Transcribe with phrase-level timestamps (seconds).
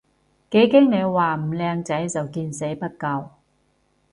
[0.49, 3.29] 幾驚你話唔靚仔就見死不救